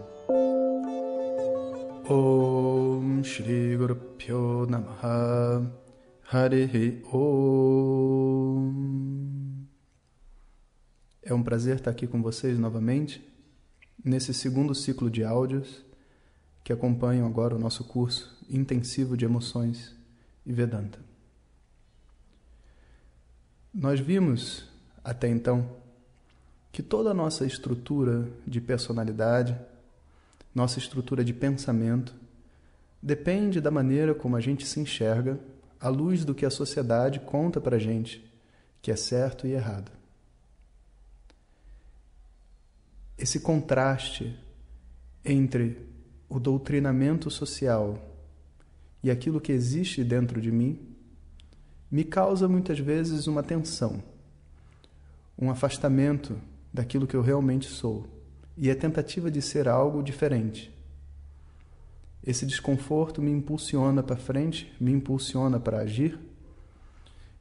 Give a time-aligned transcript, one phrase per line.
[2.11, 5.71] Om Shri Guru Pyo Namaha
[6.27, 8.73] Harihi Om
[11.21, 13.23] É um prazer estar aqui com vocês novamente,
[14.03, 15.85] nesse segundo ciclo de áudios
[16.63, 19.95] que acompanham agora o nosso curso intensivo de emoções
[20.43, 20.97] e Vedanta.
[23.71, 24.67] Nós vimos
[25.03, 25.77] até então
[26.71, 29.55] que toda a nossa estrutura de personalidade
[30.53, 32.15] nossa estrutura de pensamento
[33.01, 35.39] depende da maneira como a gente se enxerga
[35.79, 38.29] à luz do que a sociedade conta para a gente
[38.81, 39.91] que é certo e errado.
[43.17, 44.37] Esse contraste
[45.23, 45.87] entre
[46.29, 47.99] o doutrinamento social
[49.03, 50.79] e aquilo que existe dentro de mim
[51.91, 54.01] me causa muitas vezes uma tensão,
[55.37, 56.39] um afastamento
[56.73, 58.07] daquilo que eu realmente sou
[58.61, 60.69] e a tentativa de ser algo diferente.
[62.21, 66.19] Esse desconforto me impulsiona para frente, me impulsiona para agir.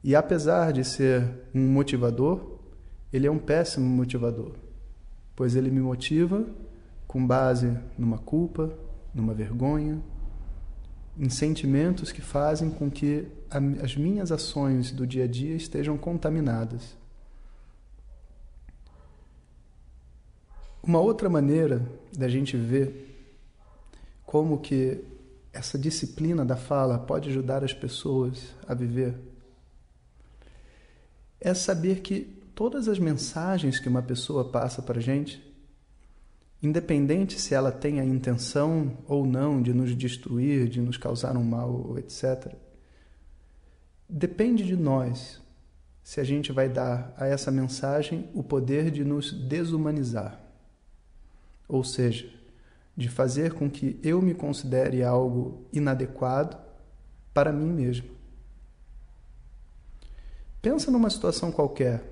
[0.01, 2.59] E apesar de ser um motivador,
[3.11, 4.53] ele é um péssimo motivador,
[5.35, 6.45] pois ele me motiva
[7.05, 8.73] com base numa culpa,
[9.13, 10.01] numa vergonha,
[11.17, 13.27] em sentimentos que fazem com que
[13.81, 16.95] as minhas ações do dia a dia estejam contaminadas.
[20.89, 21.87] Uma outra maneira
[22.17, 23.15] da gente ver
[24.25, 25.05] como que
[25.53, 29.13] essa disciplina da fala pode ajudar as pessoas a viver
[31.39, 32.21] é saber que
[32.55, 35.39] todas as mensagens que uma pessoa passa para a gente,
[36.59, 41.43] independente se ela tem a intenção ou não de nos destruir, de nos causar um
[41.43, 42.51] mal, etc.,
[44.09, 45.39] depende de nós
[46.01, 50.48] se a gente vai dar a essa mensagem o poder de nos desumanizar
[51.69, 52.27] ou seja,
[52.97, 56.57] de fazer com que eu me considere algo inadequado
[57.33, 58.09] para mim mesmo.
[60.61, 62.03] Pensa numa situação qualquer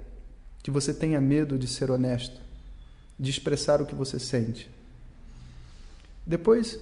[0.64, 2.40] que você tenha medo de ser honesto,
[3.20, 4.70] de expressar o que você sente.
[6.26, 6.80] Depois,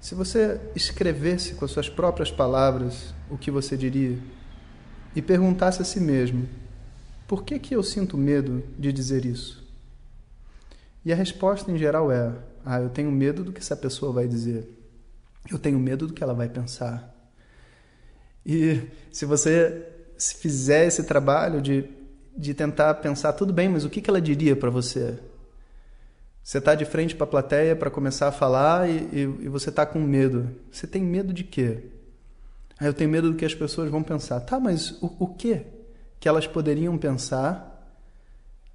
[0.00, 4.18] se você escrevesse com as suas próprias palavras o que você diria
[5.14, 6.48] e perguntasse a si mesmo:
[7.26, 9.61] por que que eu sinto medo de dizer isso?
[11.04, 12.32] E a resposta em geral é:
[12.64, 14.68] ah, eu tenho medo do que essa pessoa vai dizer.
[15.50, 17.12] Eu tenho medo do que ela vai pensar.
[18.46, 18.80] E
[19.10, 21.84] se você fizer esse trabalho de,
[22.36, 25.18] de tentar pensar, tudo bem, mas o que, que ela diria para você?
[26.42, 29.70] Você está de frente para a plateia para começar a falar e, e, e você
[29.70, 30.50] está com medo.
[30.70, 31.84] Você tem medo de quê?
[32.78, 34.40] Ah, eu tenho medo do que as pessoas vão pensar.
[34.40, 35.64] Tá, mas o, o que
[36.18, 37.68] que elas poderiam pensar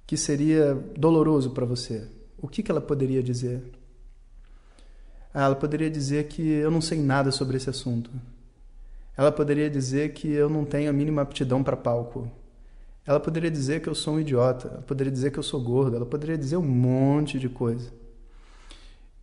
[0.06, 2.06] que seria doloroso para você?
[2.40, 3.62] O que, que ela poderia dizer?
[5.34, 8.10] Ela poderia dizer que eu não sei nada sobre esse assunto.
[9.16, 12.30] Ela poderia dizer que eu não tenho a mínima aptidão para palco.
[13.04, 14.68] Ela poderia dizer que eu sou um idiota.
[14.68, 15.96] Ela poderia dizer que eu sou gordo.
[15.96, 17.92] Ela poderia dizer um monte de coisa.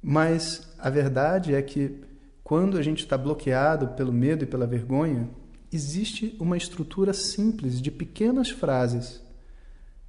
[0.01, 2.01] Mas a verdade é que
[2.43, 5.29] quando a gente está bloqueado pelo medo e pela vergonha,
[5.71, 9.24] existe uma estrutura simples de pequenas frases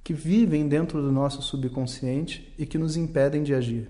[0.07, 3.89] que vivem dentro do nosso subconsciente e que nos impedem de agir.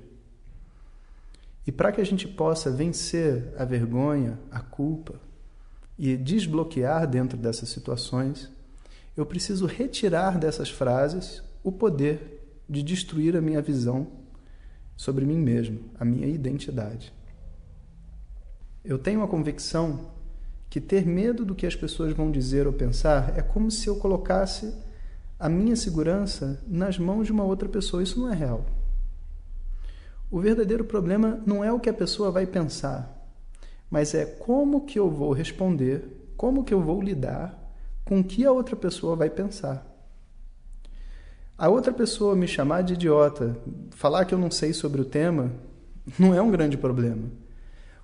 [1.67, 5.21] E para que a gente possa vencer a vergonha, a culpa
[5.95, 8.49] e desbloquear dentro dessas situações,
[9.15, 14.07] eu preciso retirar dessas frases o poder de destruir a minha visão
[14.95, 17.13] sobre mim mesmo, a minha identidade.
[18.83, 20.09] Eu tenho a convicção
[20.67, 23.97] que ter medo do que as pessoas vão dizer ou pensar é como se eu
[23.97, 24.86] colocasse
[25.39, 28.01] a minha segurança nas mãos de uma outra pessoa.
[28.01, 28.65] Isso não é real.
[30.29, 33.31] O verdadeiro problema não é o que a pessoa vai pensar,
[33.89, 37.57] mas é como que eu vou responder, como que eu vou lidar
[38.03, 39.85] com o que a outra pessoa vai pensar.
[41.57, 43.57] A outra pessoa me chamar de idiota,
[43.91, 45.51] falar que eu não sei sobre o tema,
[46.19, 47.31] não é um grande problema.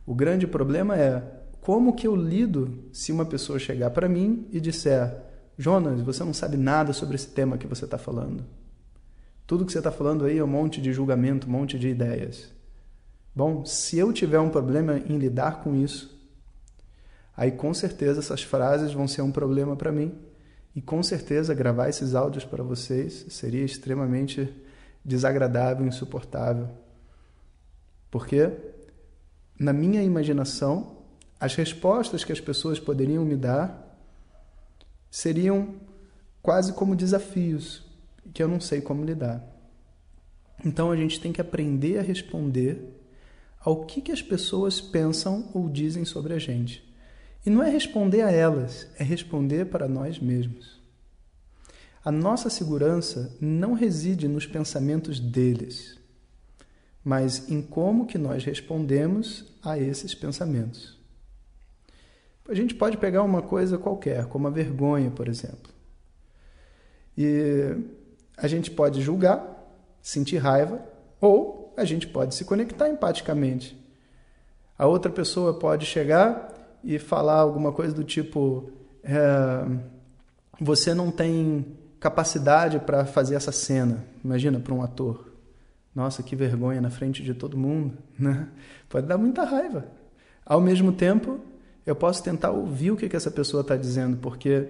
[0.05, 1.21] O grande problema é
[1.61, 5.13] como que eu lido se uma pessoa chegar para mim e disser:
[5.57, 8.43] Jonas, você não sabe nada sobre esse tema que você está falando.
[9.45, 12.49] Tudo que você está falando aí é um monte de julgamento, um monte de ideias.
[13.35, 16.13] Bom, se eu tiver um problema em lidar com isso,
[17.35, 20.13] Aí com certeza essas frases vão ser um problema para mim.
[20.75, 24.49] E com certeza gravar esses áudios para vocês seria extremamente
[25.03, 26.69] desagradável, insuportável.
[28.09, 28.51] Porque
[29.59, 30.97] na minha imaginação,
[31.39, 33.82] as respostas que as pessoas poderiam me dar
[35.13, 35.75] seriam
[36.41, 37.85] quase como desafios
[38.33, 39.47] que eu não sei como lidar.
[40.65, 42.99] Então a gente tem que aprender a responder
[43.59, 46.83] ao que, que as pessoas pensam ou dizem sobre a gente.
[47.45, 50.81] E não é responder a elas, é responder para nós mesmos.
[52.03, 55.95] A nossa segurança não reside nos pensamentos deles,
[57.03, 61.02] mas em como que nós respondemos a esses pensamentos.
[62.47, 65.71] A gente pode pegar uma coisa qualquer, como a vergonha, por exemplo.
[67.17, 67.77] E
[68.35, 69.41] a gente pode julgar,
[70.01, 70.83] sentir raiva,
[71.21, 73.79] ou a gente pode se conectar empaticamente.
[74.77, 76.51] A outra pessoa pode chegar
[76.83, 78.69] e falar alguma coisa do tipo:
[79.03, 79.65] é,
[80.59, 81.65] você não tem
[81.99, 84.05] capacidade para fazer essa cena.
[84.23, 85.31] Imagina para um ator.
[85.95, 88.49] Nossa, que vergonha na frente de todo mundo, né?
[88.89, 89.87] Pode dar muita raiva.
[90.45, 91.39] Ao mesmo tempo,
[91.85, 94.69] eu posso tentar ouvir o que, que essa pessoa está dizendo, porque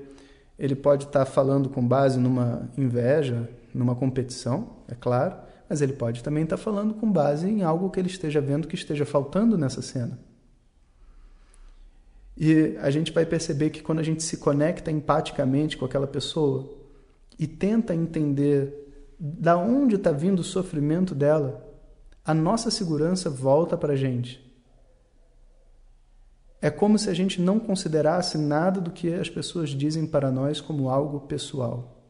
[0.57, 5.35] ele pode estar tá falando com base numa inveja, numa competição, é claro,
[5.69, 8.67] mas ele pode também estar tá falando com base em algo que ele esteja vendo
[8.67, 10.19] que esteja faltando nessa cena.
[12.35, 16.67] E a gente vai perceber que quando a gente se conecta empaticamente com aquela pessoa
[17.37, 18.73] e tenta entender
[19.19, 21.63] da onde está vindo o sofrimento dela,
[22.25, 24.41] a nossa segurança volta para a gente.
[26.63, 30.61] É como se a gente não considerasse nada do que as pessoas dizem para nós
[30.61, 32.01] como algo pessoal.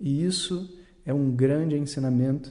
[0.00, 2.50] E isso é um grande ensinamento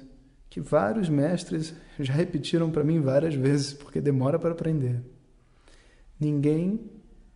[0.50, 5.04] que vários mestres já repetiram para mim várias vezes, porque demora para aprender.
[6.18, 6.90] Ninguém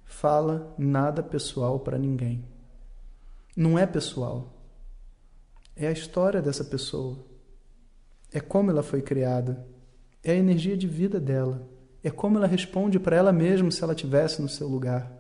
[0.06, 2.46] fala nada pessoal para ninguém.
[3.58, 4.54] Não é pessoal.
[5.76, 7.20] É a história dessa pessoa.
[8.32, 9.68] É como ela foi criada.
[10.24, 11.73] É a energia de vida dela.
[12.04, 15.12] É como ela responde para ela mesma se ela tivesse no seu lugar.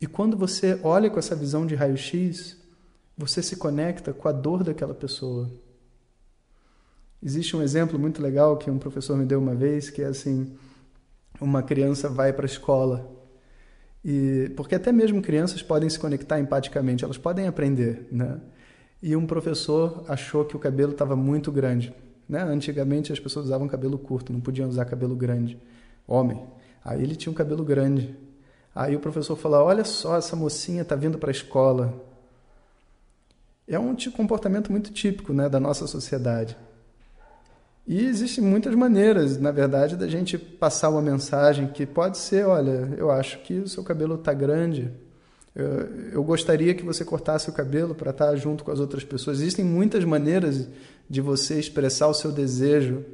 [0.00, 2.56] E quando você olha com essa visão de raio-x,
[3.16, 5.50] você se conecta com a dor daquela pessoa.
[7.22, 10.54] Existe um exemplo muito legal que um professor me deu uma vez, que é assim:
[11.40, 13.10] uma criança vai para a escola.
[14.04, 18.38] E, porque até mesmo crianças podem se conectar empaticamente, elas podem aprender, né?
[19.02, 21.94] E um professor achou que o cabelo estava muito grande,
[22.28, 22.42] né?
[22.42, 25.58] Antigamente as pessoas usavam cabelo curto, não podiam usar cabelo grande,
[26.06, 26.42] homem.
[26.84, 28.14] Aí ele tinha um cabelo grande.
[28.74, 31.94] Aí o professor falou: "Olha só, essa mocinha está vindo para a escola".
[33.66, 36.56] É um comportamento muito típico, né, da nossa sociedade.
[37.86, 42.94] E existem muitas maneiras, na verdade, da gente passar uma mensagem que pode ser, olha,
[42.96, 44.90] eu acho que o seu cabelo está grande,
[45.54, 49.40] eu, gostaria que você cortasse o cabelo para estar tá junto com as outras pessoas.
[49.40, 50.68] Existem muitas maneiras
[51.08, 53.04] de você expressar o seu desejo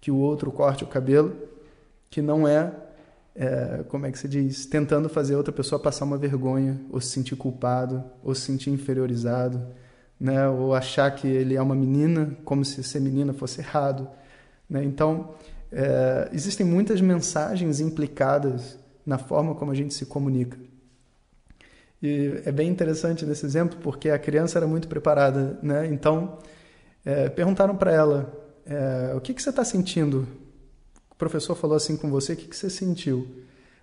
[0.00, 1.34] que o outro corte o cabelo,
[2.10, 2.72] que não é,
[3.34, 7.08] é como é que se diz, tentando fazer outra pessoa passar uma vergonha, ou se
[7.08, 9.60] sentir culpado, ou se sentir inferiorizado
[10.18, 10.48] né?
[10.48, 14.08] ou achar que ele é uma menina, como se ser menina fosse errado.
[14.68, 14.84] Né?
[14.84, 15.34] Então,
[15.70, 20.58] é, existem muitas mensagens implicadas na forma como a gente se comunica.
[22.06, 25.58] E é bem interessante nesse exemplo, porque a criança era muito preparada.
[25.62, 25.86] Né?
[25.88, 26.38] Então,
[27.04, 28.32] é, perguntaram para ela:
[28.64, 30.26] é, o que, que você está sentindo?
[31.10, 33.26] O professor falou assim com você, o que, que você sentiu?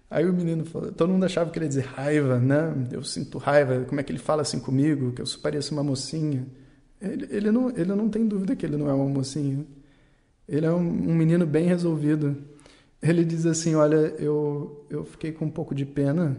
[0.09, 2.71] Aí o menino falou, todo mundo achava que ele ia dizer raiva, né?
[2.91, 6.45] Eu sinto raiva, como é que ele fala assim comigo, que eu pareço uma mocinha.
[7.01, 9.65] Ele, ele, não, ele não tem dúvida que ele não é uma mocinha.
[10.47, 12.37] Ele é um, um menino bem resolvido.
[13.01, 16.37] Ele diz assim, olha, eu, eu fiquei com um pouco de pena,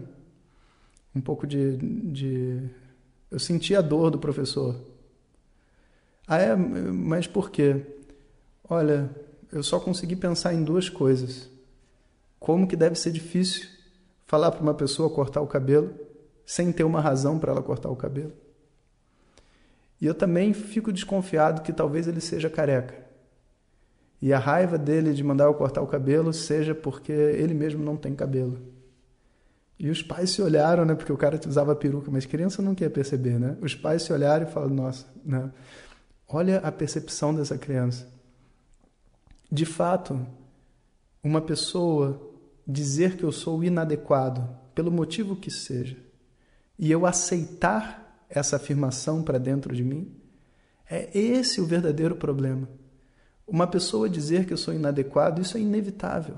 [1.15, 2.61] um pouco de, de...
[3.31, 4.75] Eu senti a dor do professor.
[6.27, 6.55] Ah, é?
[6.55, 7.81] Mas por quê?
[8.67, 9.09] Olha,
[9.51, 11.49] eu só consegui pensar em duas coisas
[12.39, 13.67] como que deve ser difícil
[14.25, 15.93] falar para uma pessoa cortar o cabelo
[16.45, 18.33] sem ter uma razão para ela cortar o cabelo.
[19.99, 23.05] E eu também fico desconfiado que talvez ele seja careca.
[24.21, 27.95] E a raiva dele de mandar eu cortar o cabelo seja porque ele mesmo não
[27.95, 28.74] tem cabelo.
[29.77, 30.95] E os pais se olharam, né?
[30.95, 33.57] Porque o cara usava peruca, mas criança não quer perceber, né?
[33.61, 35.51] Os pais se olharam e falaram: Nossa, né?
[36.27, 38.07] olha a percepção dessa criança.
[39.51, 40.25] De fato,
[41.23, 42.19] uma pessoa
[42.67, 45.97] dizer que eu sou inadequado, pelo motivo que seja,
[46.77, 50.11] e eu aceitar essa afirmação para dentro de mim,
[50.89, 52.67] é esse o verdadeiro problema.
[53.47, 56.37] Uma pessoa dizer que eu sou inadequado, isso é inevitável.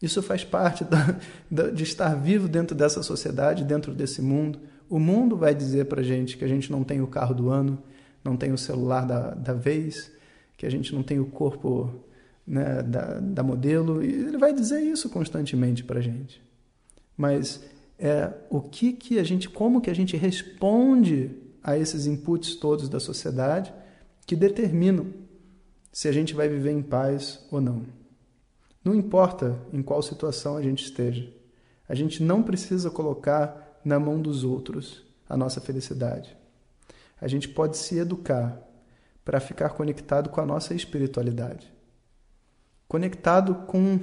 [0.00, 1.18] Isso faz parte da,
[1.50, 4.60] da, de estar vivo dentro dessa sociedade, dentro desse mundo.
[4.88, 7.82] O mundo vai dizer para gente que a gente não tem o carro do ano,
[8.22, 10.12] não tem o celular da, da vez,
[10.56, 11.92] que a gente não tem o corpo
[12.46, 14.04] né, da, da modelo.
[14.04, 16.42] E ele vai dizer isso constantemente para gente.
[17.16, 17.64] Mas
[17.98, 21.30] é o que que a gente, como que a gente responde
[21.62, 23.72] a esses inputs todos da sociedade
[24.26, 25.06] que determinam
[25.90, 27.82] se a gente vai viver em paz ou não.
[28.86, 31.28] Não importa em qual situação a gente esteja,
[31.88, 36.36] a gente não precisa colocar na mão dos outros a nossa felicidade.
[37.20, 38.62] A gente pode se educar
[39.24, 41.68] para ficar conectado com a nossa espiritualidade,
[42.86, 43.98] conectado com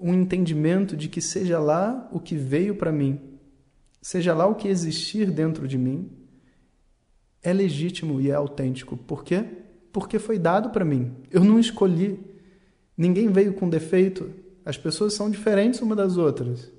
[0.00, 3.38] um entendimento de que seja lá o que veio para mim,
[4.02, 6.10] seja lá o que existir dentro de mim,
[7.40, 8.96] é legítimo e é autêntico.
[8.96, 9.46] Por quê?
[9.92, 11.14] Porque foi dado para mim.
[11.30, 12.33] Eu não escolhi.
[12.96, 14.30] Ninguém veio com defeito.
[14.64, 16.72] As pessoas são diferentes uma das outras.